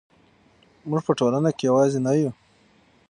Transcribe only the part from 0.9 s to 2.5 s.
په ټولنه کې یوازې نه یو.